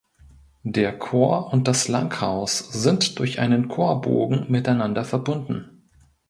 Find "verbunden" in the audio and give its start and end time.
5.05-5.85